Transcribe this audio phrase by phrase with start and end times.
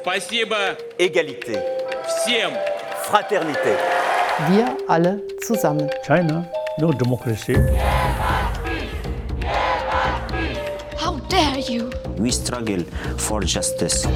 [0.00, 0.56] Спасибо
[0.98, 1.58] Égalité.
[2.06, 2.50] всем.
[3.04, 3.76] Fraternité.
[4.48, 5.88] Wir alle zusammen.
[6.06, 6.44] China,
[6.78, 7.54] no democracy.
[10.96, 11.90] How dare you?
[12.18, 12.84] We struggle
[13.16, 14.08] for justice.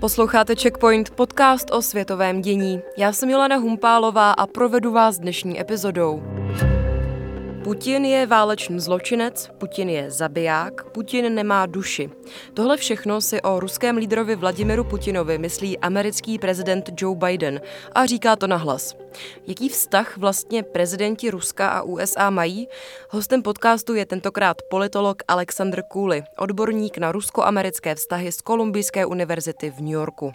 [0.00, 2.82] Posloucháte Checkpoint, podcast o světovém dění.
[2.96, 6.22] Já jsem Jolana Humpálová a provedu vás dnešní epizodou.
[7.63, 12.09] Putin je válečný zločinec, Putin je zabiják, Putin nemá duši.
[12.53, 17.61] Tohle všechno si o ruském lídrovi Vladimiru Putinovi myslí americký prezident Joe Biden
[17.95, 18.95] a říká to nahlas.
[19.47, 22.67] Jaký vztah vlastně prezidenti Ruska a USA mají?
[23.09, 29.79] Hostem podcastu je tentokrát politolog Alexander Cooley, odborník na rusko-americké vztahy z Kolumbijské univerzity v
[29.79, 30.33] New Yorku.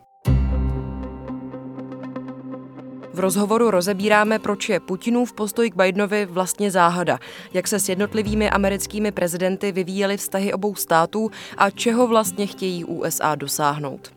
[3.16, 7.18] V rozhovoru rozebíráme, proč je Putinův postoj k Bidenovi vlastně záhada,
[7.52, 13.34] jak se s jednotlivými americkými prezidenty vyvíjely vztahy obou států a čeho vlastně chtějí USA
[13.34, 14.12] dosáhnout.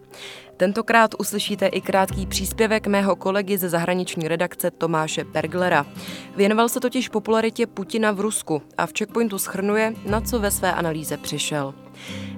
[0.57, 5.85] Tentokrát uslyšíte i krátký příspěvek mého kolegy ze zahraniční redakce Tomáše Perglera.
[6.35, 10.73] Věnoval se totiž popularitě Putina v Rusku a v Checkpointu schrnuje, na co ve své
[10.73, 11.73] analýze přišel.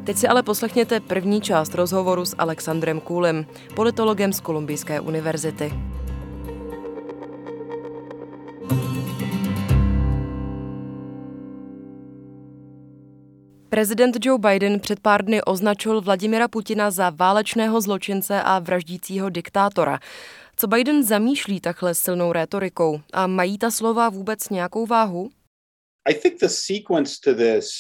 [0.04, 5.74] Teď si ale poslechněte první část rozhovoru s Alexandrem Kůlem, politologem z Kolumbijské univerzity.
[13.72, 20.00] Prezident Joe Biden před pár dny označil Vladimira Putina za válečného zločince a vraždícího diktátora.
[20.56, 23.02] Co Biden zamýšlí takhle silnou rétorikou?
[23.14, 25.30] A mají ta slova vůbec nějakou váhu?
[26.10, 27.72] I think the sequence to this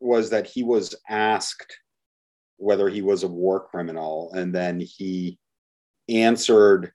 [0.00, 1.68] was that he was asked
[2.68, 5.36] whether he was a war criminal and then he
[6.28, 6.90] answered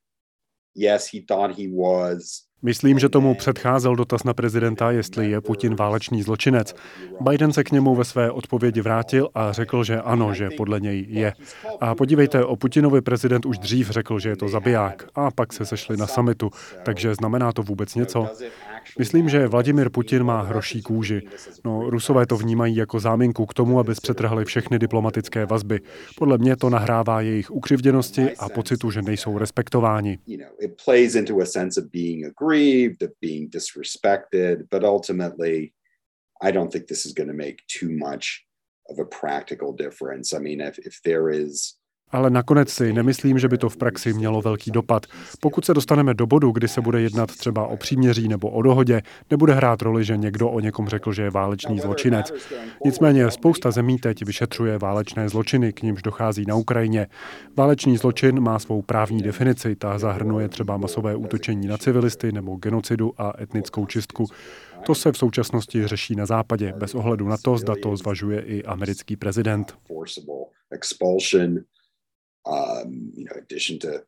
[0.75, 5.75] yes, he thought he was Myslím, že tomu předcházel dotaz na prezidenta, jestli je Putin
[5.75, 6.75] válečný zločinec.
[7.21, 11.05] Biden se k němu ve své odpovědi vrátil a řekl, že ano, že podle něj
[11.09, 11.33] je.
[11.79, 15.07] A podívejte, o Putinovi prezident už dřív řekl, že je to zabiják.
[15.15, 16.49] A pak se sešli na samitu.
[16.83, 18.27] Takže znamená to vůbec něco?
[18.99, 21.21] Myslím, že Vladimir Putin má hroší kůži.
[21.65, 25.79] No, Rusové to vnímají jako záminku k tomu, aby zpřetrhli všechny diplomatické vazby.
[26.17, 30.19] Podle mě to nahrává jejich ukřivděnosti a pocitu, že nejsou respektováni
[32.51, 35.73] aggrieved, of being disrespected, but ultimately,
[36.41, 38.43] I don't think this is going to make too much
[38.89, 40.33] of a practical difference.
[40.33, 41.75] I mean, if, if there is
[42.11, 45.05] ale nakonec si nemyslím, že by to v praxi mělo velký dopad.
[45.39, 49.01] Pokud se dostaneme do bodu, kdy se bude jednat třeba o příměří nebo o dohodě,
[49.31, 52.33] nebude hrát roli, že někdo o někom řekl, že je válečný zločinec.
[52.85, 57.07] Nicméně spousta zemí teď vyšetřuje válečné zločiny, k nímž dochází na Ukrajině.
[57.57, 63.13] Válečný zločin má svou právní definici, ta zahrnuje třeba masové útočení na civilisty nebo genocidu
[63.17, 64.25] a etnickou čistku.
[64.85, 68.63] To se v současnosti řeší na západě, bez ohledu na to, zda to zvažuje i
[68.63, 69.73] americký prezident
[72.45, 74.03] um, you know, addition to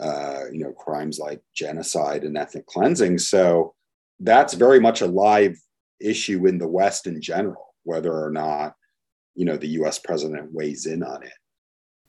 [0.00, 3.18] uh, you know crimes like genocide and ethnic cleansing.
[3.18, 3.74] So
[4.20, 5.56] that's very much a live
[6.00, 8.74] issue in the West in general, whether or not
[9.34, 9.98] you know the U.S.
[9.98, 11.32] president weighs in on it.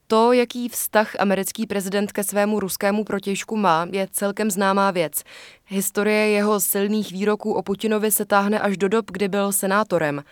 [0.09, 5.23] To, jaký vztah americký prezident ke svému ruskému protěžku má, je celkem známá věc.
[5.66, 10.23] Historie jeho silných výroků o Putinovi se táhne až do dob, kdy byl senátorem.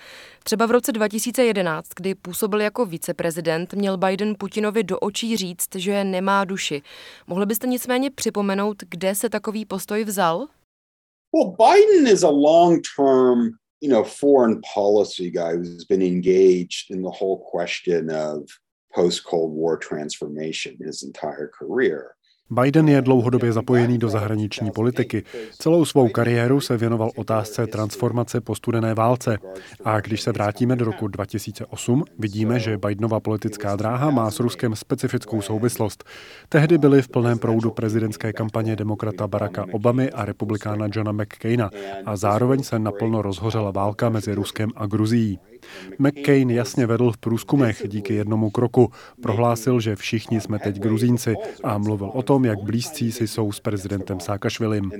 [0.43, 6.03] Třeba v roce 2011, kdy působil jako viceprezident, měl Biden Putinovi do očí říct, že
[6.03, 6.81] nemá duši.
[7.27, 10.47] Mohli byste nicméně připomenout, kde se takový postoj vzal?
[11.33, 13.49] Well, Biden is a long-term
[13.81, 18.49] you know, foreign policy guy who's been engaged in the whole question of
[18.95, 22.15] post Cold War transformation his entire career.
[22.49, 25.23] Biden je dlouhodobě zapojený do zahraniční politiky.
[25.59, 29.37] Celou svou kariéru se věnoval otázce transformace po studené válce.
[29.85, 34.75] A když se vrátíme do roku 2008, vidíme, že Bidenova politická dráha má s Ruskem
[34.75, 36.03] specifickou souvislost.
[36.49, 41.69] Tehdy byly v plném proudu prezidentské kampaně demokrata Baracka Obamy a republikána Johna McCaina
[42.05, 45.39] a zároveň se naplno rozhořela válka mezi Ruskem a Gruzií.
[45.99, 48.91] McCain jasně vedl v průzkumech díky jednomu kroku.
[49.21, 53.59] Prohlásil, že všichni jsme teď Gruzínci a mluvil o tom, jak blízcí si jsou s
[53.59, 54.91] prezidentem Sákašvilim.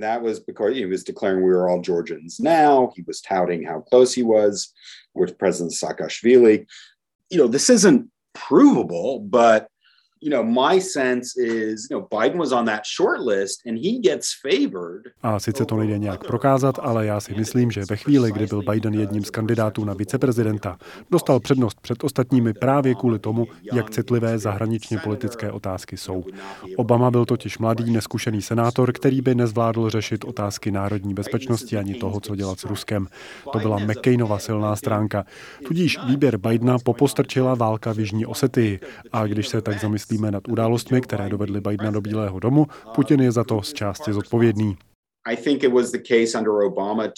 [7.32, 8.06] You know, this isn't
[8.48, 9.68] provable, but
[10.26, 14.00] you know, my sense is, you know, Biden was on that short list and he
[14.00, 15.02] gets favored.
[15.24, 18.62] A sice to nejde nějak prokázat, ale já si myslím, že ve chvíli, kdy byl
[18.72, 20.78] Biden jedním z kandidátů na viceprezidenta,
[21.12, 26.24] dostal přednost před ostatními právě kvůli tomu, jak citlivé zahraničně politické otázky jsou.
[26.78, 32.20] Obama byl totiž mladý, neskušený senátor, který by nezvládl řešit otázky národní bezpečnosti ani toho,
[32.20, 33.08] co dělat s Ruskem.
[33.54, 35.26] To byla McCainova silná stránka.
[35.68, 38.80] Tudíž výběr Bidena popostrčila válka v Jižní Osetii.
[39.12, 42.66] A když se tak zamyslí zamyslíme nad událostmi, které dovedly Bidena do Bílého domu,
[42.96, 44.78] Putin je za to z části zodpovědný.
[45.28, 47.12] I think it was the case under Obama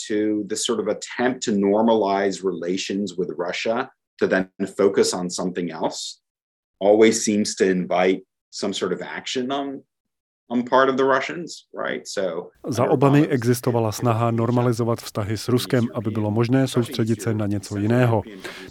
[0.56, 3.90] sort of attempt to normalize relations with Russia
[4.20, 4.48] to then
[4.78, 6.22] focus on something else
[6.80, 8.22] always seems to invite
[8.52, 9.84] some sort of action on
[12.68, 17.78] za Obamy existovala snaha normalizovat vztahy s Ruskem, aby bylo možné soustředit se na něco
[17.78, 18.24] jiného.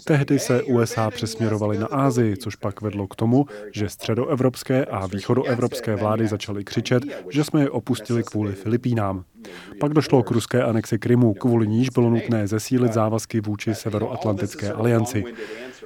[0.03, 5.95] Tehdy se USA přesměrovaly na Ázii, což pak vedlo k tomu, že středoevropské a východoevropské
[5.95, 9.23] vlády začaly křičet, že jsme je opustili kvůli Filipínám.
[9.79, 15.23] Pak došlo k ruské anexi Krymu, kvůli níž bylo nutné zesílit závazky vůči Severoatlantické alianci.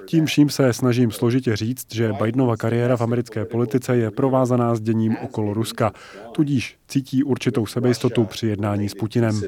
[0.05, 4.81] Tím vším se snažím složitě říct, že Bidenova kariéra v americké politice je provázaná s
[4.81, 5.93] děním okolo Ruska,
[6.31, 9.41] tudíž cítí určitou sebejistotu při jednání s Putinem.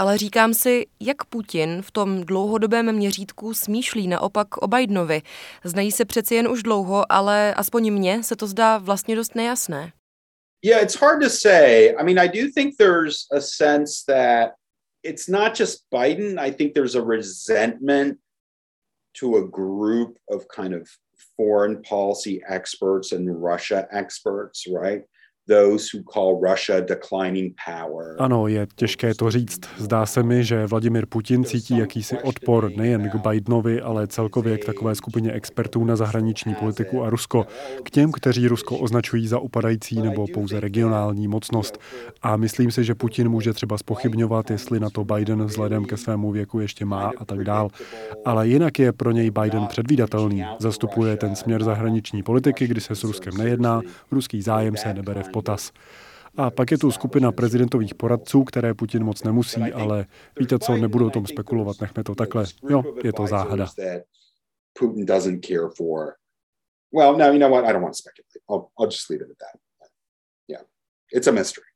[0.00, 5.22] Ale říkám si, jak Putin v tom dlouhodobém měřítku smýšlí naopak o Bidenovi.
[5.64, 9.92] Znají se přeci jen už dlouho, ale aspoň mně se to zdá vlastně dost nejasné.
[10.64, 11.94] Yeah, it's hard to say.
[11.98, 14.52] I mean, I do think there's a sense that
[15.02, 16.38] it's not just Biden.
[16.38, 18.18] I think there's a resentment
[19.20, 20.82] to a group of kind of
[21.36, 25.02] foreign policy experts and Russia experts, right?
[28.18, 29.60] Ano, je těžké to říct.
[29.76, 34.64] Zdá se mi, že Vladimir Putin cítí jakýsi odpor nejen k Bidenovi, ale celkově k
[34.64, 37.46] takové skupině expertů na zahraniční politiku a Rusko.
[37.82, 41.78] K těm, kteří Rusko označují za upadající nebo pouze regionální mocnost.
[42.22, 46.32] A myslím si, že Putin může třeba spochybňovat, jestli na to Biden vzhledem ke svému
[46.32, 47.68] věku ještě má a tak dál.
[48.24, 50.44] Ale jinak je pro něj Biden předvídatelný.
[50.58, 53.80] Zastupuje ten směr zahraniční politiky, kdy se s Ruskem nejedná,
[54.10, 55.72] ruský zájem se nebere v potaz.
[56.36, 60.06] A pak je tu skupina prezidentových poradců, které Putin moc nemusí, ale
[60.38, 62.44] víte co, nebudu o tom spekulovat, nechme to takhle.
[62.70, 63.66] Jo, je to záhada.
[71.12, 71.69] It's a mystery.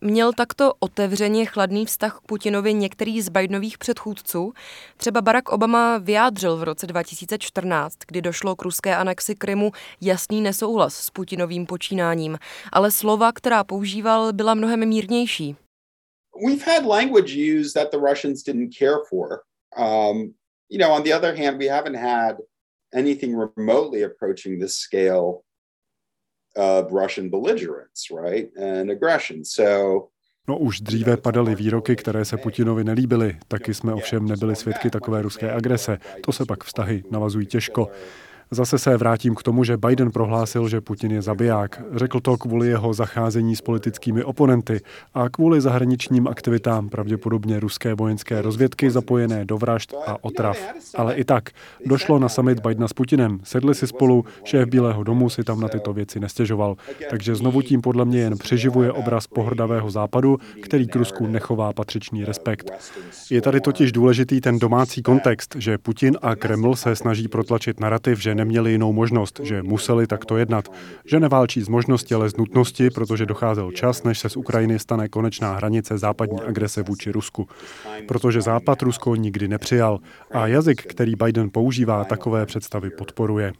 [0.00, 4.52] Měl takto otevřeně chladný vztah k Putinovi některý z Bidenových předchůdců?
[4.96, 10.94] Třeba Barack Obama vyjádřil v roce 2014, kdy došlo k ruské anexi Krymu, jasný nesouhlas
[10.94, 12.38] s Putinovým počínáním,
[12.72, 15.56] ale slova, která používal, byla mnohem mírnější.
[16.46, 19.40] We've had language used that the Russians didn't care for.
[19.78, 20.34] Um,
[20.68, 22.36] you know, on the other hand, we haven't had
[22.94, 25.45] anything remotely approaching this scale
[26.56, 29.44] of Russian belligerence, right, and aggression.
[29.44, 30.06] So
[30.48, 35.22] No už dříve padaly výroky, které se Putinovi nelíbily, taky jsme ovšem nebyli svědky takové
[35.22, 35.98] ruské agrese.
[36.20, 37.88] To se pak vztahy navazují těžko.
[38.50, 41.82] Zase se vrátím k tomu, že Biden prohlásil, že Putin je zabiják.
[41.94, 44.80] Řekl to kvůli jeho zacházení s politickými oponenty
[45.14, 50.58] a kvůli zahraničním aktivitám pravděpodobně ruské vojenské rozvědky zapojené do vražd a otrav.
[50.94, 51.50] Ale i tak,
[51.86, 55.68] došlo na summit Bidena s Putinem, sedli si spolu, šéf Bílého domu si tam na
[55.68, 56.76] tyto věci nestěžoval.
[57.10, 62.24] Takže znovu tím podle mě jen přeživuje obraz pohrdavého západu, který k Rusku nechová patřičný
[62.24, 62.70] respekt.
[63.30, 68.22] Je tady totiž důležitý ten domácí kontext, že Putin a Kreml se snaží protlačit narrativ,
[68.22, 70.68] že neměli jinou možnost, že museli takto jednat.
[71.04, 75.08] Že neválčí z možnosti, ale z nutnosti, protože docházel čas, než se z Ukrajiny stane
[75.08, 77.48] konečná hranice západní agrese vůči Rusku.
[78.08, 79.98] Protože Západ Rusko nikdy nepřijal
[80.30, 83.52] a jazyk, který Biden používá, takové představy podporuje.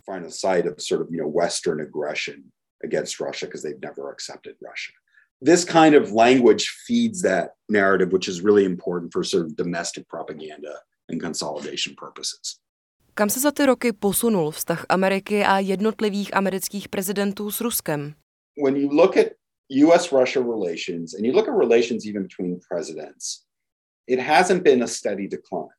[5.43, 10.07] this kind of language feeds that narrative, which is really important for sort of domestic
[10.09, 12.59] propaganda and consolidation purposes.
[13.19, 18.15] Kam se za ty roky posunul vztah Ameriky a jednotlivých amerických prezidentů s Ruskem?
[18.65, 19.27] When you look at
[19.87, 23.25] US-Russia relations and you look at relations even between presidents,
[24.07, 25.77] it hasn't been a steady decline.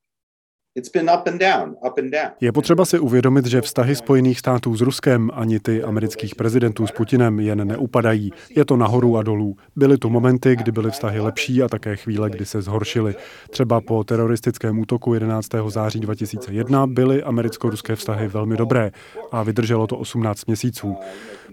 [2.41, 6.91] Je potřeba si uvědomit, že vztahy Spojených států s Ruskem ani ty amerických prezidentů s
[6.91, 8.33] Putinem jen neupadají.
[8.55, 9.57] Je to nahoru a dolů.
[9.75, 13.15] Byly tu momenty, kdy byly vztahy lepší a také chvíle, kdy se zhoršily.
[13.49, 15.49] Třeba po teroristickém útoku 11.
[15.67, 18.91] září 2001 byly americko-ruské vztahy velmi dobré
[19.31, 20.97] a vydrželo to 18 měsíců.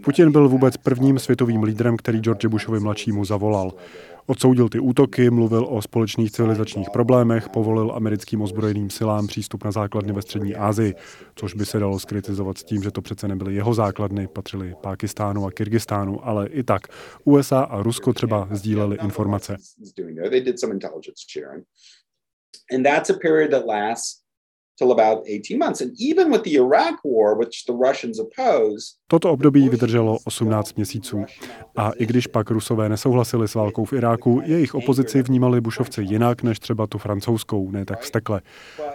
[0.04, 3.72] Putin byl vůbec prvním světovým lídrem, který George Bushovi mladšímu zavolal.
[4.26, 10.12] Odsoudil ty útoky, mluvil o společných civilizačních problémech, povolil americkým ozbrojeným silám přístup na základny
[10.12, 10.94] ve střední Asii,
[11.34, 15.46] což by se dalo skritizovat s tím, že to přece nebyly jeho základny, patřily Pákistánu
[15.46, 16.82] a Kyrgyzstánu, ale i tak
[17.24, 19.56] USA a Rusko třeba sdíleli informace.
[22.74, 24.23] And that's a period that lasts
[24.78, 25.80] till about 18 months.
[25.80, 31.24] And even with the Iraq war, which the Russians opposed, Toto období vydrželo 18 měsíců.
[31.76, 36.42] A i když pak Rusové nesouhlasili s válkou v Iráku, jejich opozici vnímali Bušovci jinak
[36.42, 38.40] než třeba tu francouzskou, ne tak vstekle.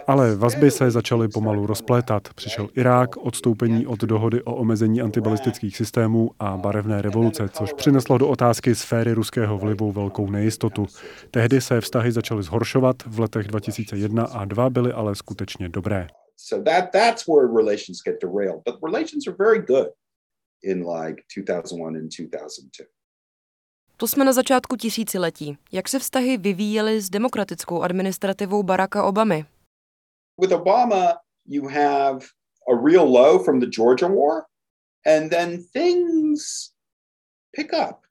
[0.06, 2.28] Ale vazby se začaly pomalu rozplétat.
[2.34, 8.28] Přišel Irák, odstoupení od dohody o omezení antibalistických systémů a barevné revoluce, což přineslo do
[8.28, 10.86] otázky sféry ruského vlivu velkou nejistotu.
[11.30, 16.06] Tehdy se vztahy začaly zhoršovat, v letech 2001 a 2 byly ale skutečně dobré.
[16.36, 18.62] So that that's where relations get derailed.
[18.64, 19.88] But relations are very good
[20.62, 22.84] in like 2001 and 2002.
[23.96, 25.58] To jsme na začátku tisíciletí.
[25.72, 29.44] Jak se vztahy vyvíjely s demokratickou administrativou Baracka Obamy?
[30.40, 32.26] With Obama, you have
[32.68, 34.42] a real low from the Georgia war,
[35.06, 36.70] and then things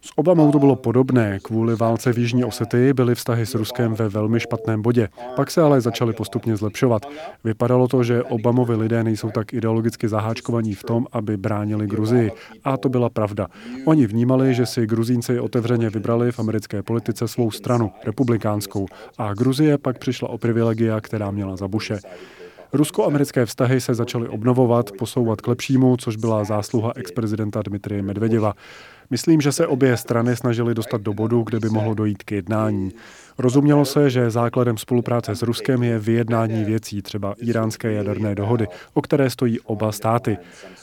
[0.01, 1.39] s Obamou to bylo podobné.
[1.41, 5.09] Kvůli válce v Jižní Osety byly vztahy s Ruskem ve velmi špatném bodě.
[5.35, 7.05] Pak se ale začaly postupně zlepšovat.
[7.43, 12.31] Vypadalo to, že Obamovi lidé nejsou tak ideologicky zaháčkovaní v tom, aby bránili Gruzii.
[12.63, 13.47] A to byla pravda.
[13.85, 18.85] Oni vnímali, že si Gruzínci otevřeně vybrali v americké politice svou stranu, republikánskou.
[19.17, 21.99] A Gruzie pak přišla o privilegia, která měla za Buše.
[22.73, 28.53] Rusko-americké vztahy se začaly obnovovat, posouvat k lepšímu, což byla zásluha ex-prezidenta Dmitrie Medvedeva.
[29.11, 32.91] Myslím, že se obě strany snažily dostat do bodu, kde by mohlo dojít k jednání.
[33.37, 39.01] Rozumělo se, že základem spolupráce s Ruskem je vyjednání věcí, třeba iránské jaderné dohody, o
[39.01, 40.37] které stojí oba státy.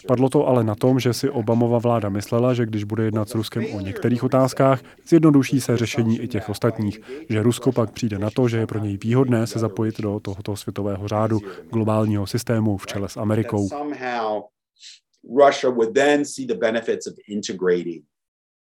[0.07, 3.35] Padlo to ale na tom, že si Obamova vláda myslela, že když bude jednat s
[3.35, 8.31] Ruskem o některých otázkách, zjednoduší se řešení i těch ostatních, že Rusko pak přijde na
[8.31, 11.41] to, že je pro něj výhodné se zapojit do tohoto světového řádu,
[11.73, 13.69] globálního systému v čele s Amerikou.
[15.47, 18.03] Russia would then see the benefits of integrating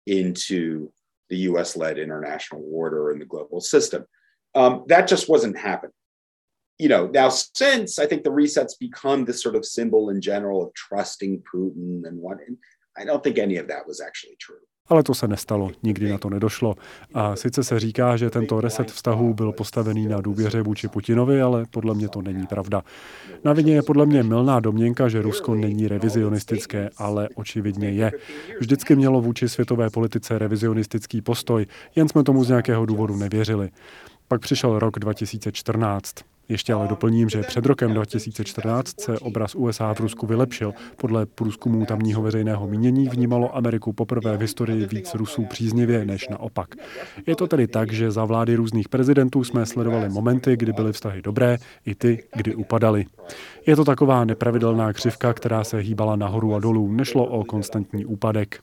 [0.05, 0.91] into
[1.29, 4.05] the US led international order and the global system.
[4.55, 5.93] Um, that just wasn't happening.
[6.77, 10.63] You know, now since I think the resets become this sort of symbol in general
[10.63, 12.57] of trusting Putin and what, and
[12.97, 14.57] I don't think any of that was actually true.
[14.89, 16.75] Ale to se nestalo, nikdy na to nedošlo.
[17.13, 21.65] A sice se říká, že tento reset vztahů byl postavený na důvěře vůči Putinovi, ale
[21.71, 22.83] podle mě to není pravda.
[23.43, 28.11] Na vině je podle mě milná domněnka, že Rusko není revizionistické, ale očividně je.
[28.59, 33.69] Vždycky mělo vůči světové politice revizionistický postoj, jen jsme tomu z nějakého důvodu nevěřili.
[34.27, 36.32] Pak přišel rok 2014.
[36.49, 40.73] Ještě ale doplním, že před rokem 2014 se obraz USA v Rusku vylepšil.
[40.97, 46.75] Podle průzkumů tamního veřejného mínění vnímalo Ameriku poprvé v historii víc Rusů příznivě než naopak.
[47.27, 51.21] Je to tedy tak, že za vlády různých prezidentů jsme sledovali momenty, kdy byly vztahy
[51.21, 53.05] dobré, i ty, kdy upadaly.
[53.67, 58.59] Je to taková nepravidelná křivka, která se hýbala nahoru a dolů, nešlo o konstantní úpadek.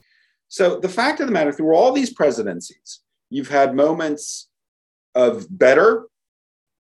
[0.49, 4.23] So the fact of the matter, through all these presidencies, you've had moments
[5.15, 6.10] of better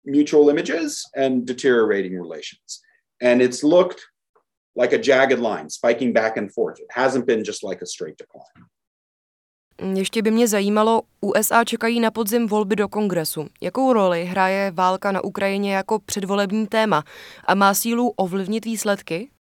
[0.05, 2.83] mutual images and deteriorating relations.
[3.23, 4.01] And it's looked
[4.77, 6.81] like a jagged line, spiking back and forth.
[6.81, 8.67] It hasn't been just like a straight decline.
[9.97, 13.49] Ještě by mě zajímalo, USA čekají na podzim volby do kongresu.
[13.61, 17.05] Jakou roli hraje válka na Ukrajině jako předvolební téma
[17.45, 19.31] a má sílu ovlivnit výsledky?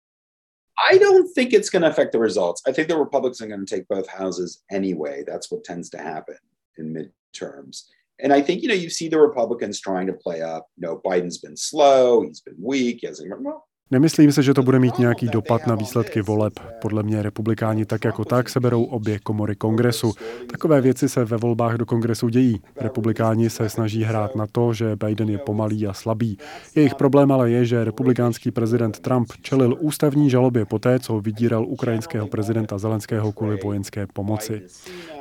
[0.92, 2.62] I don't think it's going to affect the results.
[2.66, 5.25] I think the Republicans are going to take both houses anyway.
[5.25, 6.37] That's what tends to happen
[6.78, 7.87] in midterms.
[8.21, 11.00] And I think, you know, you see the Republicans trying to play up, you know,
[11.04, 14.99] Biden's been slow, he's been weak, he hasn't, well, Nemyslím se, že to bude mít
[14.99, 16.53] nějaký dopad na výsledky voleb.
[16.81, 20.12] Podle mě republikáni tak jako tak seberou obě komory kongresu.
[20.50, 22.61] Takové věci se ve volbách do kongresu dějí.
[22.81, 26.38] Republikáni se snaží hrát na to, že Biden je pomalý a slabý.
[26.75, 32.26] Jejich problém ale je, že republikánský prezident Trump čelil ústavní žalobě poté, co vydíral ukrajinského
[32.26, 34.62] prezidenta Zelenského kvůli vojenské pomoci.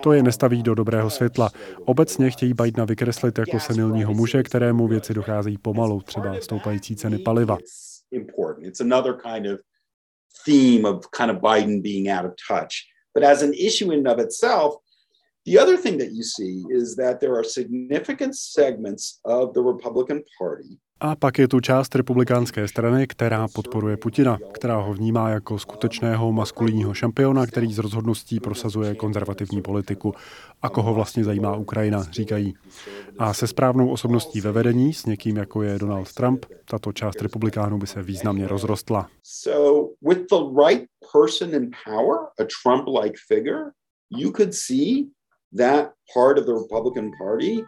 [0.02, 1.50] To je nestaví do dobrého světla.
[1.86, 7.58] Obecně chtějí Bidena vykreslit jako senilního muže, kterému věci docházejí pomalu, třeba stoupající ceny paliva.
[8.14, 8.68] Important.
[8.68, 9.62] It's another kind of
[10.46, 12.88] theme of kind of Biden being out of touch.
[13.14, 14.76] But as an issue in of itself,
[15.46, 20.22] the other thing that you see is that there are significant segments of the Republican
[20.40, 25.60] Party A pak je tu část republikánské strany, která podporuje Putina, která ho vnímá jako
[25.60, 30.14] skutečného maskulinního šampiona, který z rozhodností prosazuje konzervativní politiku.
[30.62, 32.54] A koho vlastně zajímá Ukrajina, říkají.
[33.20, 37.78] A se správnou osobností ve vedení, s někým jako je Donald Trump, tato část republikánů
[37.78, 39.10] by se významně rozrostla.
[39.24, 43.72] So with the right person in power, a Trump-like figure,
[44.10, 45.06] you could see
[45.54, 47.64] that part of the Republican Party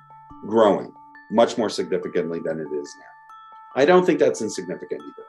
[0.47, 0.91] growing
[1.31, 3.81] much more significantly than it is now.
[3.81, 5.27] I don't think that's insignificant either.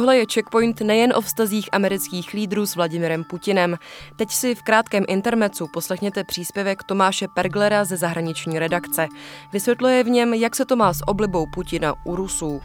[0.00, 3.76] Tohle je checkpoint nejen o vztazích amerických lídrů s Vladimirem Putinem.
[4.16, 9.08] Teď si v krátkém intermecu poslechněte příspěvek Tomáše Perglera ze zahraniční redakce.
[9.52, 12.60] Vysvětluje v něm, jak se to má s oblibou Putina u Rusů.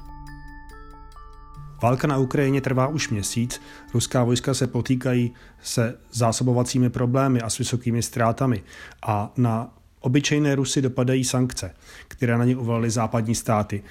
[1.81, 3.61] Válka na Ukrajině trvá už měsíc,
[3.93, 8.63] ruská vojska se potýkají se zásobovacími problémy a s vysokými ztrátami
[9.07, 11.75] a na obyčejné Rusy dopadají sankce,
[12.07, 13.83] které na ně uvalily západní státy.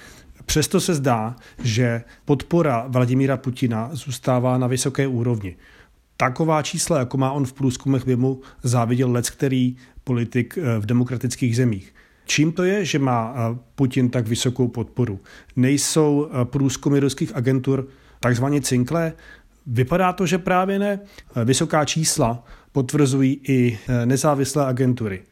[0.46, 5.56] Přesto se zdá, že podpora Vladimíra Putina zůstává na vysoké úrovni.
[6.16, 10.86] Taková čísla, jako má on v průzkumech, by mu záviděl lec, který politik eh, v
[10.86, 11.94] demokratických zemích.
[12.24, 15.20] Čím to je, že má eh, Putin tak vysokou podporu?
[15.56, 17.88] Nejsou eh, průzkumy ruských agentur
[18.20, 19.12] takzvaně cinklé?
[19.66, 21.00] Vypadá to, že právě ne.
[21.44, 25.22] Vysoká čísla potvrzují i nezávislé agentury.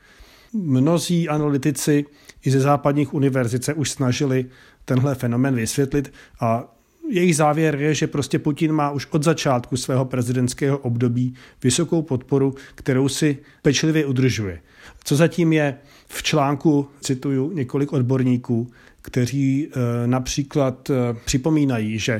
[0.52, 2.04] Mnozí analytici
[2.44, 4.46] i ze západních univerzit se už snažili
[4.84, 6.74] tenhle fenomen vysvětlit a
[7.08, 12.54] jejich závěr je, že prostě Putin má už od začátku svého prezidentského období vysokou podporu,
[12.74, 14.60] kterou si pečlivě udržuje.
[15.04, 18.66] Co zatím je v článku, cituju několik odborníků,
[19.02, 22.12] kteří eh, například eh, připomínají, že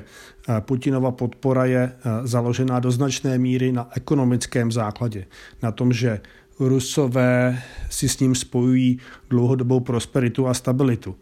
[0.49, 1.93] eh, Putinova podpora je
[2.25, 5.27] založená do značné míry na ekonomickém základě,
[5.63, 6.21] na tom, že
[6.69, 8.99] Rusové si s ním spojují
[9.31, 11.17] dlouhodobou prosperitu a stabilitu.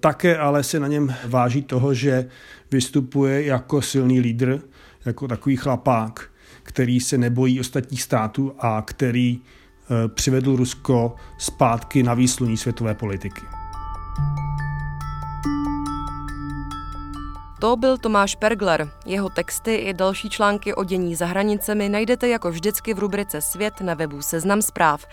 [0.00, 2.28] Také ale se na něm váží toho, že
[2.70, 4.60] vystupuje jako silný lídr,
[5.04, 6.30] jako takový chlapák,
[6.62, 13.42] který se nebojí ostatních států a který eh, přivedl Rusko zpátky na výsluní světové politiky.
[17.60, 18.90] To byl Tomáš Pergler.
[19.06, 23.80] Jeho texty i další články o dění za hranicemi najdete jako vždycky v rubrice Svět
[23.80, 25.06] na webu Seznam zpráv.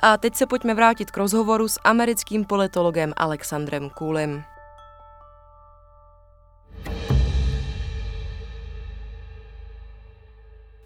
[0.00, 4.42] A teď se pojďme vrátit k rozhovoru s americkým politologem Alexandrem Kůlim.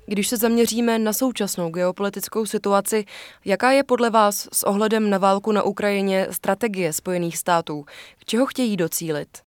[0.07, 3.05] Když se zaměříme na současnou geopolitickou situaci,
[3.45, 7.85] jaká je podle vás s ohledem na válku na Ukrajině strategie Spojených států?
[8.19, 9.48] K čeho chtějí docílit?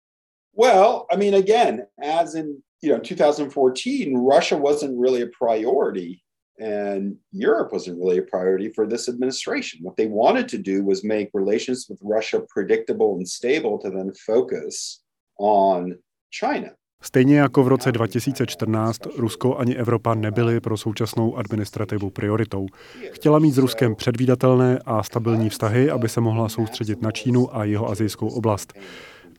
[0.54, 6.22] Well, I mean, again, as in you know 2014, Russia wasn't really a priority,
[6.58, 9.80] and Europe wasn't really a priority for this administration.
[9.82, 14.12] What they wanted to do was make relations with Russia predictable and stable to then
[14.26, 15.02] focus
[15.38, 15.94] on
[16.30, 16.70] China.
[17.04, 22.66] Stejně jako v roce 2014 Rusko ani Evropa nebyly pro současnou administrativu prioritou.
[23.10, 27.64] Chtěla mít s Ruskem předvídatelné a stabilní vztahy, aby se mohla soustředit na Čínu a
[27.64, 28.72] jeho azijskou oblast.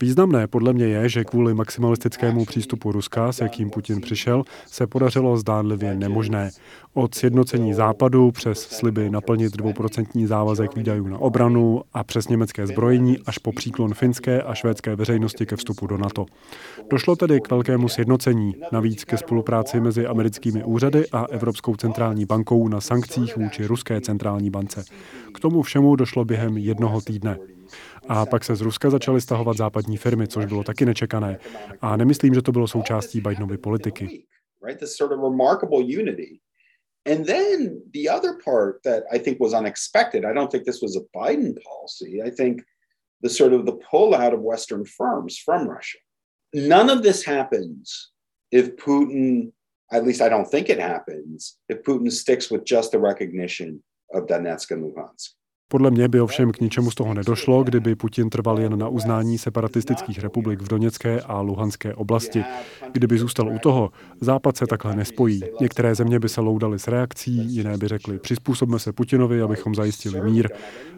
[0.00, 5.36] Významné podle mě je, že kvůli maximalistickému přístupu Ruska, s jakým Putin přišel, se podařilo
[5.36, 6.50] zdánlivě nemožné.
[6.94, 13.18] Od sjednocení západu přes sliby naplnit dvouprocentní závazek výdajů na obranu a přes německé zbrojení
[13.26, 16.26] až po příklon finské a švédské veřejnosti ke vstupu do NATO.
[16.90, 22.68] Došlo tedy k velkému sjednocení, navíc ke spolupráci mezi americkými úřady a Evropskou centrální bankou
[22.68, 24.84] na sankcích vůči ruské centrální bance.
[25.34, 27.38] K tomu všemu došlo během jednoho týdne.
[28.08, 31.38] A pak se z Ruska začaly stahovat západní firmy, což bylo taky nečekané.
[31.80, 34.26] A nemyslím, že to bylo součástí Bidenovy politiky.
[37.06, 40.96] And then the other part that I think was unexpected, I don't think this was
[40.96, 42.22] a Biden policy.
[42.22, 42.62] I think
[43.22, 45.98] the sort of the pullout of Western firms from Russia.
[46.54, 48.12] None of this happens
[48.50, 49.52] if Putin,
[49.92, 53.82] at least I don't think it happens, if Putin sticks with just the recognition
[54.14, 55.30] of Donetsk and Luhansk.
[55.68, 59.38] Podle mě by ovšem k ničemu z toho nedošlo, kdyby Putin trval jen na uznání
[59.38, 62.44] separatistických republik v Doněcké a Luhanské oblasti.
[62.92, 65.40] Kdyby zůstal u toho, Západ se takhle nespojí.
[65.60, 70.20] Některé země by se loudaly s reakcí, jiné by řekly, přizpůsobme se Putinovi, abychom zajistili
[70.30, 70.48] mír.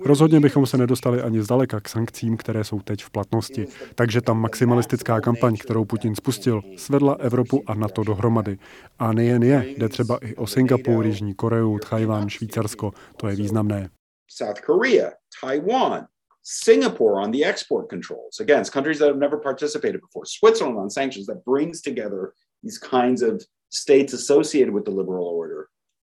[0.05, 3.67] Rozhodně bychom se nedostali ani zdaleka k sankcím, které jsou teď v platnosti.
[3.95, 8.59] Takže ta maximalistická kampaň, kterou Putin spustil, svedla Evropu a NATO dohromady.
[8.99, 13.89] A nejen je, jde třeba i o Singapur, Jižní Koreu, Tchajván, Švýcarsko, to je významné.
[14.29, 16.07] South Korea, Taiwan,
[16.43, 18.41] Singapore on the export controls.
[18.41, 20.25] Again, it's countries that have never participated before.
[20.27, 25.69] Switzerland on sanctions that brings together these kinds of states associated with the liberal order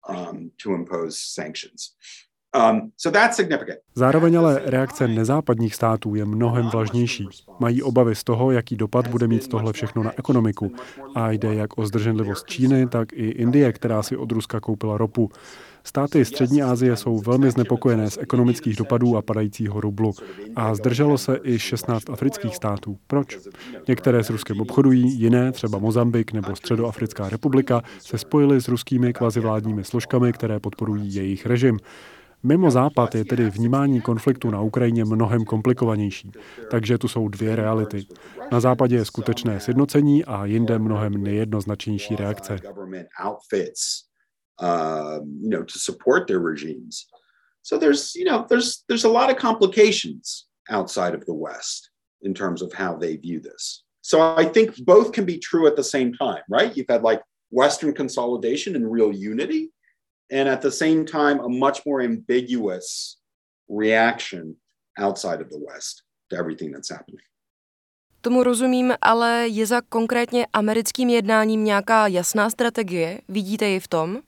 [0.08, 1.94] um, to impose sanctions.
[2.54, 3.78] Um, so that's significant.
[3.94, 7.28] Zároveň ale reakce nezápadních států je mnohem vlažnější.
[7.58, 10.74] Mají obavy z toho, jaký dopad bude mít tohle všechno na ekonomiku.
[11.14, 15.30] A jde jak o zdrženlivost Číny, tak i Indie, která si od Ruska koupila ropu.
[15.84, 20.12] Státy Střední Asie jsou velmi znepokojené z ekonomických dopadů a padajícího rublu.
[20.56, 22.98] A zdrželo se i 16 afrických států.
[23.06, 23.38] Proč?
[23.88, 29.84] Některé s Ruskem obchodují, jiné, třeba Mozambik nebo Středoafrická republika, se spojily s ruskými kvazivládními
[29.84, 31.78] složkami, které podporují jejich režim.
[32.42, 36.32] Mimo Západ je tedy vnímání konfliktu na Ukrajině mnohem komplikovanější,
[36.70, 38.06] takže tu jsou dvě reality.
[38.52, 42.56] Na Západě je skutečné sjednocení a jinde mnohem nejednoznačnější reakce.
[44.62, 45.50] Um,
[47.62, 51.90] so there's, you know, there's there's a lot of complications outside of the West
[52.22, 53.82] in terms of how they view this.
[54.02, 56.76] So I think both can be true at the same time, right?
[56.76, 59.72] You've had like Western consolidation and real unity,
[60.30, 63.18] and at the same time, a much more ambiguous
[63.68, 64.56] reaction
[64.98, 67.26] outside of the West to everything that's happening.
[68.22, 73.20] Tomu rozumím, ale je za konkrétně americkým jednáním nějaká jasná strategie?
[73.28, 74.22] Vidíte ji v tom?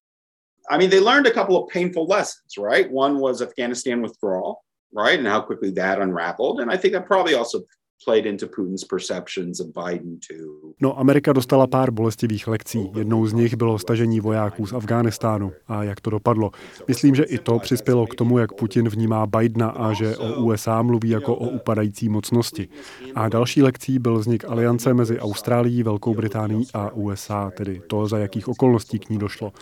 [0.71, 2.91] I mean, they learned a couple of painful lessons, right?
[2.91, 5.19] One was Afghanistan withdrawal, right?
[5.19, 6.61] And how quickly that unraveled.
[6.61, 7.61] And I think that probably also
[8.05, 10.75] played into Putin's perceptions of Biden too.
[10.81, 12.91] No, Amerika dostala pár bolestivých lekcí.
[12.97, 15.53] Jednou z nich bylo stažení vojáků z Afghánistánu.
[15.69, 16.51] A jak to dopadlo?
[16.89, 20.83] Myslím, že i to přispělo k tomu, jak Putin vnímá Bidena a že o USA
[20.83, 22.69] mluví jako o upadající mocnosti.
[23.15, 28.19] A další lekcí byl vznik aliance mezi Austrálií, Velkou Británií a USA, tedy to, za
[28.19, 29.53] jakých okolností k ní došlo.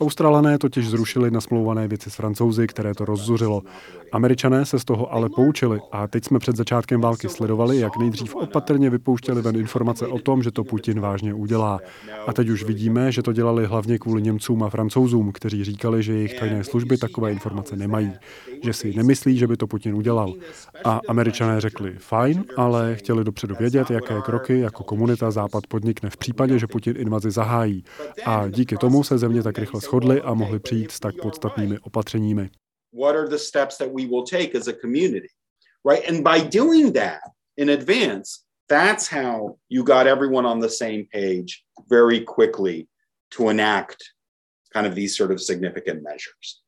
[0.00, 3.62] Australané totiž zrušili nasmlouvané věci s francouzi, které to rozzuřilo.
[4.12, 8.34] Američané se z toho ale poučili a teď jsme před začátkem války sledovali, jak nejdřív
[8.34, 11.78] opatrně vypouštěli ven informace o tom, že to Putin vážně udělá.
[12.26, 16.12] A teď už vidíme, že to dělali hlavně kvůli Němcům a Francouzům, kteří říkali, že
[16.12, 18.12] jejich tajné služby takové informace nemají,
[18.64, 20.34] že si nemyslí, že by to Putin udělal.
[20.84, 26.16] A Američané řekli, fajn, ale chtěli dopředu vědět, jaké kroky jako komunita Západ podnikne v
[26.16, 27.84] případě, že Putin invazi zahájí.
[28.26, 32.50] A díky tomu se země tak rychle shodly a mohly přijít s tak podstatnými opatřeními.
[32.92, 35.28] What are the steps that we will take as a community?
[35.84, 36.08] Right?
[36.08, 37.20] And by doing that
[37.56, 38.28] in advance,
[38.68, 42.88] that's how you got everyone on the same page very quickly
[43.30, 43.96] to enact
[44.72, 46.62] kind of these sort of significant measures.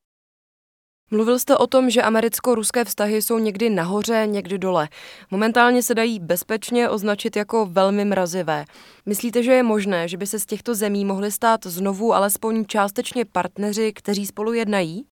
[1.11, 4.89] Mluvil jste o tom, že americko-ruské vztahy jsou někdy nahoře, někdy dole.
[5.31, 8.65] Momentálně se dají bezpečně označit jako velmi mrazivé.
[9.05, 13.25] Myslíte, že je možné, že by se z těchto zemí mohli stát znovu alespoň částečně
[13.25, 15.05] partneři, kteří spolu jednají?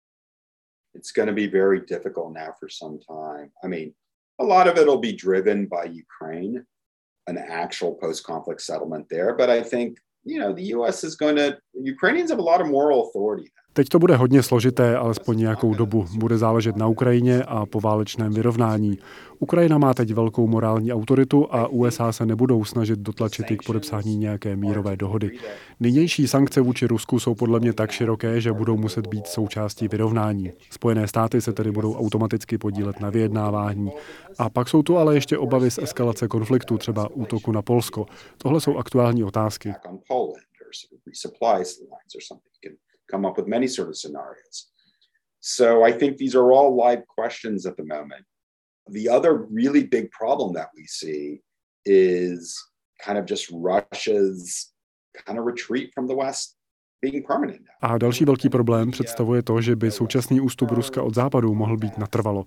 [0.94, 3.50] It's going to be very difficult now for some time.
[3.64, 3.92] I mean,
[4.38, 6.64] a lot of it will be driven by Ukraine,
[7.26, 11.63] an actual post-conflict settlement there, but I think, you know, the US is going to
[13.76, 16.06] Teď to bude hodně složité, alespoň nějakou dobu.
[16.16, 18.98] Bude záležet na Ukrajině a poválečném vyrovnání.
[19.38, 24.16] Ukrajina má teď velkou morální autoritu a USA se nebudou snažit dotlačit i k podepsání
[24.16, 25.30] nějaké mírové dohody.
[25.80, 30.50] Nynější sankce vůči Rusku jsou podle mě tak široké, že budou muset být součástí vyrovnání.
[30.70, 33.90] Spojené státy se tedy budou automaticky podílet na vyjednávání.
[34.38, 38.06] A pak jsou tu ale ještě obavy z eskalace konfliktu, třeba útoku na Polsko.
[38.38, 39.72] Tohle jsou aktuální otázky
[43.10, 44.70] come up with many sort of scenarios.
[45.40, 48.24] So I think these are all live questions at the moment.
[48.90, 51.40] The other really big problem that we see
[51.84, 52.54] is
[53.06, 54.72] kind of just Russia's
[55.26, 56.56] kind of retreat from the West
[57.02, 57.62] being permanent.
[57.80, 61.98] A další velký problém představuje to, že by současný ústup Ruska od západu mohl být
[61.98, 62.44] natrvalo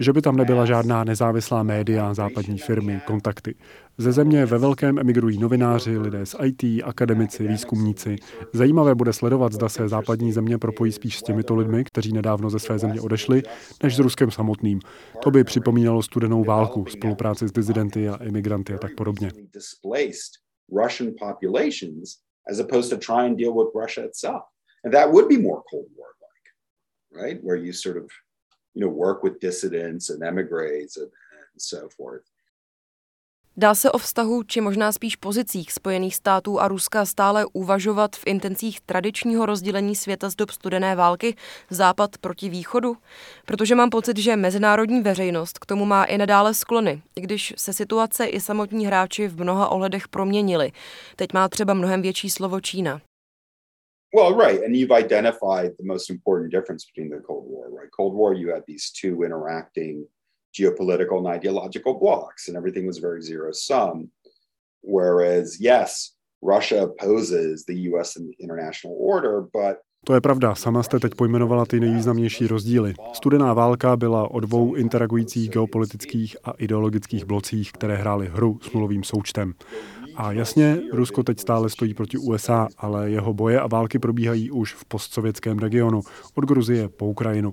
[0.00, 3.54] že by tam nebyla žádná nezávislá média, západní firmy, kontakty.
[3.98, 8.16] Ze země ve velkém emigrují novináři, lidé z IT, akademici, výzkumníci.
[8.52, 12.58] Zajímavé bude sledovat, zda se západní země propojí spíš s těmito lidmi, kteří nedávno ze
[12.58, 13.42] své země odešli,
[13.82, 14.80] než s Ruskem samotným.
[15.22, 19.30] To by připomínalo studenou válku, spolupráci s dizidenty a imigranty a tak podobně.
[24.84, 26.46] And that would be more Cold War like,
[27.24, 27.42] right?
[27.42, 28.10] Where you sort of
[28.74, 31.10] you know, work with dissidents and emigres and,
[31.52, 32.24] and so forth.
[33.56, 38.26] Dá se o vztahu, či možná spíš pozicích Spojených států a Ruska stále uvažovat v
[38.26, 41.36] intencích tradičního rozdělení světa z dob studené války
[41.70, 42.96] západ proti východu?
[43.46, 47.72] Protože mám pocit, že mezinárodní veřejnost k tomu má i nadále sklony, i když se
[47.72, 50.72] situace i samotní hráči v mnoha ohledech proměnili.
[51.16, 53.00] Teď má třeba mnohem větší slovo Čína.
[54.14, 54.60] Well, right.
[54.62, 57.90] And you've identified the most important difference between the Cold War, right?
[57.90, 60.06] Cold War, you had these two interacting
[60.58, 64.10] geopolitical and ideological blocks, and everything was very zero sum.
[64.82, 70.82] Whereas, yes, Russia opposes the US and the international order, but To je pravda, sama
[70.82, 72.94] jste teď pojmenovala ty nejvýznamnější rozdíly.
[73.12, 79.04] Studená válka byla o dvou interagujících geopolitických a ideologických blocích, které hrály hru s nulovým
[79.04, 79.54] součtem.
[80.16, 84.74] A jasně, Rusko teď stále stojí proti USA, ale jeho boje a války probíhají už
[84.74, 86.02] v postsovětském regionu,
[86.34, 87.52] od Gruzie po Ukrajinu.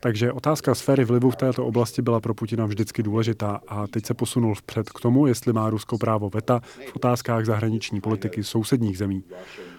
[0.00, 4.14] Takže otázka sféry vlivu v této oblasti byla pro Putina vždycky důležitá a teď se
[4.14, 6.60] posunul vpřed k tomu, jestli má Rusko právo veta
[6.92, 9.24] v otázkách zahraniční politiky sousedních zemí.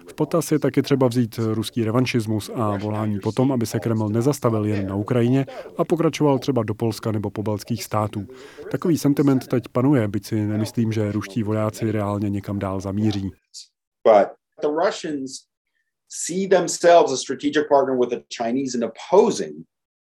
[0.08, 4.64] V potaz je taky třeba vzít ruský revanšismus a volání potom, aby se Kreml nezastavil
[4.64, 8.26] jen na Ukrajině a pokračoval třeba do Polska nebo pobaltských států.
[8.70, 13.30] Takový sentiment teď panuje, byť si nemyslím, že ruští vojáci reálně někam dál zamíří.
[16.10, 19.66] See themselves a strategic partner with the Chinese in opposing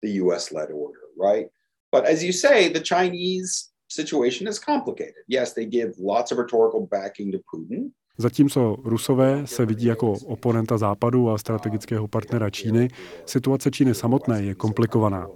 [0.05, 1.49] the US led order, right?
[1.93, 5.23] But as you say, the Chinese situation is complicated.
[5.29, 7.91] Yes, they give lots of rhetorical backing to Putin.
[8.19, 12.89] Zatímco Rusové se vidí jako oponenta Západu a strategického partnera Číny,
[13.27, 15.29] situace Číny samotné je komplikovaná.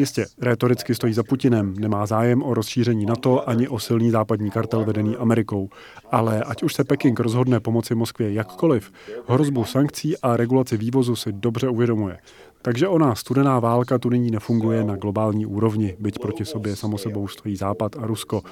[0.00, 4.84] Jistě, rétoricky stojí za Putinem, nemá zájem o rozšíření NATO ani o silný západní kartel
[4.84, 5.68] vedený Amerikou.
[6.10, 8.92] Ale ať už se Peking rozhodne pomoci Moskvě jakkoliv,
[9.26, 12.18] hrozbu sankcí a regulaci vývozu si dobře uvědomuje.
[12.62, 17.56] Takže ona studená válka tu nyní nefunguje na globální úrovni, byť proti sobě samosebou stojí
[17.56, 18.42] Západ a Rusko.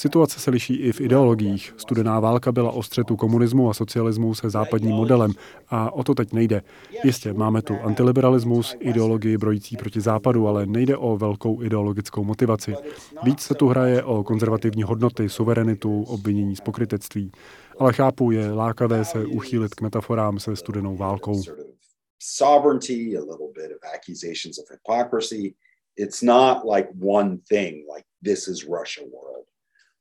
[0.00, 1.74] Situace se liší i v ideologiích.
[1.76, 5.32] Studená válka byla o střetu komunismu a socialismu se západním modelem
[5.68, 6.62] a o to teď nejde.
[7.04, 12.74] Jistě, máme tu antiliberalismus, ideologii brojící proti západu, ale nejde o velkou ideologickou motivaci.
[13.22, 17.32] Víc se tu hraje o konzervativní hodnoty, suverenitu, obvinění z pokrytectví.
[17.78, 21.42] Ale chápu, je lákavé se uchýlit k metaforám se studenou válkou.
[22.18, 25.54] Sovereignty, a little bit of accusations of hypocrisy.
[25.96, 29.39] It's not like one thing, like this is Russia world.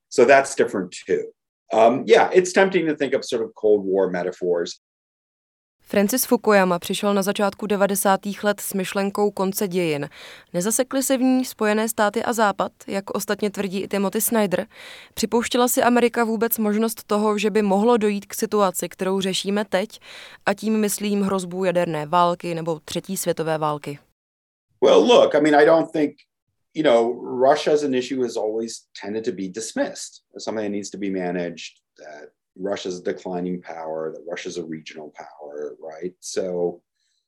[0.09, 1.31] So that's different too.
[1.73, 4.79] Um, yeah, it's tempting to think of sort of Cold War metaphors.
[5.91, 8.19] Francis Fukuyama přišel na začátku 90.
[8.43, 10.09] let s myšlenkou konce dějin.
[10.53, 14.67] Nezasekly se v ní Spojené státy a Západ, jak ostatně tvrdí i Timothy Snyder?
[15.13, 19.99] Připouštěla si Amerika vůbec možnost toho, že by mohlo dojít k situaci, kterou řešíme teď,
[20.45, 23.99] a tím myslím hrozbu jaderné války nebo třetí světové války?
[24.83, 26.15] Well, look, I mean, I don't think
[26.73, 30.69] you know, Russia as an issue has always tended to be dismissed as something that
[30.69, 36.13] needs to be managed, that Russia's a declining power, that Russia's a regional power, right?
[36.19, 36.81] So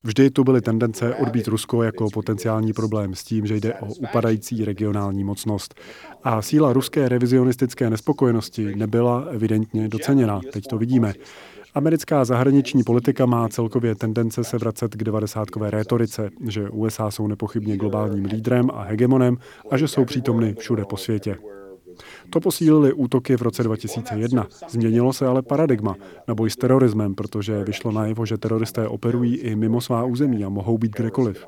[0.03, 4.65] Vždy tu byly tendence odbít Rusko jako potenciální problém s tím, že jde o upadající
[4.65, 5.75] regionální mocnost.
[6.23, 10.41] A síla ruské revizionistické nespokojenosti nebyla evidentně doceněna.
[10.53, 11.13] Teď to vidíme.
[11.73, 17.77] Americká zahraniční politika má celkově tendence se vracet k devadesátkové rétorice, že USA jsou nepochybně
[17.77, 19.37] globálním lídrem a hegemonem
[19.71, 21.37] a že jsou přítomny všude po světě.
[22.29, 24.47] To posílily útoky v roce 2001.
[24.69, 25.95] Změnilo se ale paradigma
[26.27, 30.49] na boj s terorismem, protože vyšlo najevo, že teroristé operují i mimo svá území a
[30.49, 31.47] mohou být kdekoliv.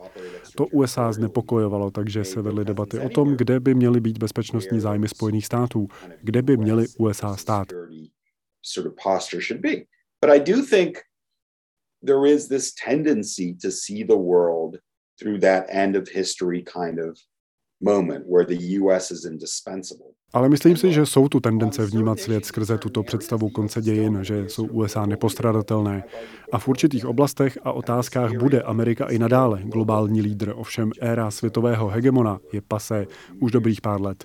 [0.55, 5.07] To USA znepokojovalo, takže se vedly debaty o tom, kde by měly být bezpečnostní zájmy
[5.07, 5.87] Spojených států,
[6.21, 7.67] kde by měly USA stát.
[12.05, 14.77] There is this tendency to see the world
[15.19, 17.17] through that end of history kind of
[20.33, 24.49] Ale myslím si, že jsou tu tendence vnímat svět skrze tuto představu konce dějin, že
[24.49, 26.03] jsou USA nepostradatelné.
[26.51, 31.87] A v určitých oblastech a otázkách bude Amerika i nadále globální lídr, ovšem éra světového
[31.87, 33.07] hegemona je pasé
[33.39, 34.23] už dobrých pár let.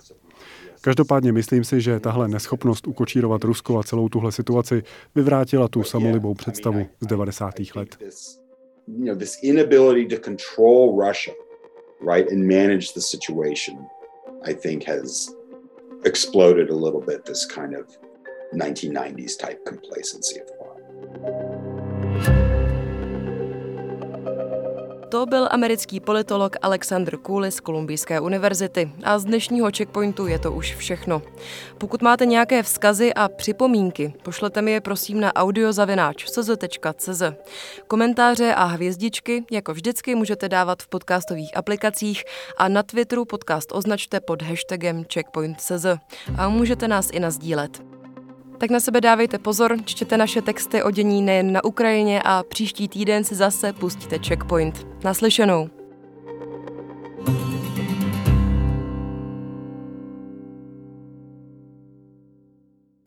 [0.81, 4.83] Každopádně myslím si, že tahle neschopnost ukočírovat Rusko a celou tuhle situaci
[5.15, 7.53] vyvrátila tu samolibou představu z 90.
[7.75, 7.97] let.
[11.99, 13.87] Right, and manage the situation,
[14.45, 15.33] I think has
[16.05, 17.95] exploded a little bit this kind of
[18.53, 20.47] 1990s type complacency of.
[25.09, 28.91] To byl americký politolog Alexander Cooley z Kolumbijské univerzity.
[29.03, 31.21] A z dnešního checkpointu je to už všechno.
[31.77, 37.21] Pokud máte nějaké vzkazy a připomínky, pošlete mi je prosím na audiozavináč.cz.
[37.87, 42.23] Komentáře a hvězdičky, jako vždycky, můžete dávat v podcastových aplikacích
[42.57, 45.85] a na Twitteru podcast označte pod hashtagem checkpoint.cz
[46.37, 47.98] a můžete nás i nazdílet.
[48.59, 52.87] Tak na sebe dávejte pozor, čtěte naše texty o dění nejen na Ukrajině a příští
[52.87, 54.87] týden si zase pustíte Checkpoint.
[55.03, 55.69] Naslyšenou.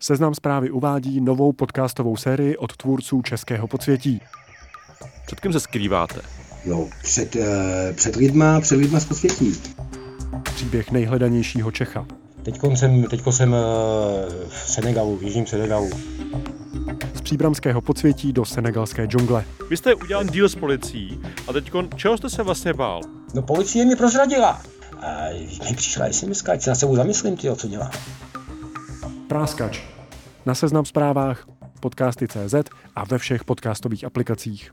[0.01, 4.21] Seznam zprávy uvádí novou podcastovou sérii od tvůrců Českého podsvětí.
[5.27, 6.21] Před kým se skrýváte?
[6.67, 7.43] No, před, uh,
[7.95, 9.53] před lidma, před lidma z podsvětí.
[10.43, 12.07] Příběh nejhledanějšího Čecha.
[12.43, 13.57] Teď jsem, teďko jsem
[14.49, 15.91] v Senegalu, v jižním Senegalu.
[17.15, 19.45] Z příbramského podsvětí do senegalské džungle.
[19.71, 23.01] Vy jste udělal díl s policií a teď čeho jste se vlastně bál?
[23.35, 24.63] No policie mě prozradila.
[25.03, 25.29] A
[25.71, 27.91] mi přišla SMS, ať se na sebou zamyslím, tyjo, co dělá.
[29.29, 29.81] Práskač.
[30.47, 31.47] Na seznam zprávách,
[31.81, 32.55] podcasty.cz
[32.97, 34.73] a ve všech podcastových aplikacích.